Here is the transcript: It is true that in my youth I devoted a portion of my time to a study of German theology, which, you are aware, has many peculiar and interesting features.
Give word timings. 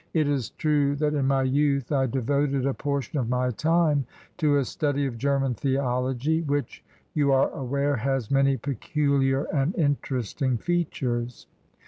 It 0.15 0.27
is 0.27 0.49
true 0.49 0.95
that 0.95 1.13
in 1.13 1.27
my 1.27 1.43
youth 1.43 1.91
I 1.91 2.07
devoted 2.07 2.65
a 2.65 2.73
portion 2.73 3.19
of 3.19 3.29
my 3.29 3.51
time 3.51 4.03
to 4.37 4.57
a 4.57 4.65
study 4.65 5.05
of 5.05 5.19
German 5.19 5.53
theology, 5.53 6.41
which, 6.41 6.83
you 7.13 7.31
are 7.31 7.51
aware, 7.51 7.97
has 7.97 8.31
many 8.31 8.57
peculiar 8.57 9.43
and 9.53 9.75
interesting 9.75 10.57
features. 10.57 11.45